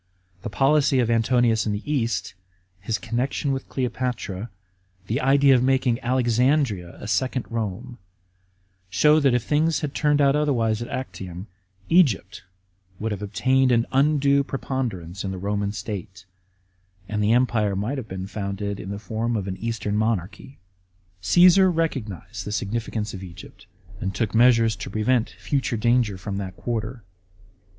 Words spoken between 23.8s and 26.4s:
and took measures to prevent future danger from